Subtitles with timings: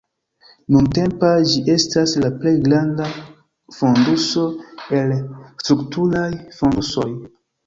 [0.75, 3.09] Nuntempa ĝi estas la plej granda
[3.81, 4.47] fonduso
[5.03, 5.15] el
[5.61, 6.27] strukturaj
[6.59, 7.09] fondusoj.